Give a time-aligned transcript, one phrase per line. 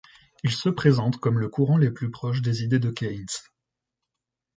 [0.41, 3.27] Il se présente comme le courant le plus proche des idées de Keynes.